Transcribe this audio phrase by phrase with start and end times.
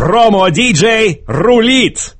[0.00, 2.16] Промо-диджей рулит!